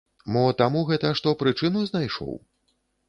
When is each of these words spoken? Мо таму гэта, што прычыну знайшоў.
Мо 0.35 0.45
таму 0.61 0.81
гэта, 0.89 1.11
што 1.19 1.33
прычыну 1.43 1.87
знайшоў. 1.91 2.33